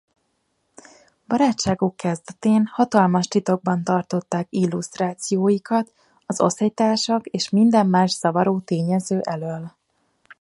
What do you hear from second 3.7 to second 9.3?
tartották illusztrációikat az osztálytársak és minden más zavaró tényező